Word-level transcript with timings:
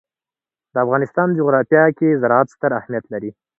د 0.73 0.75
افغانستان 0.85 1.27
جغرافیه 1.37 1.85
کې 1.97 2.19
زراعت 2.21 2.47
ستر 2.55 2.71
اهمیت 2.79 3.05
لري. 3.13 3.31